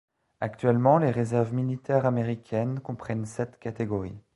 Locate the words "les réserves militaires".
0.97-2.07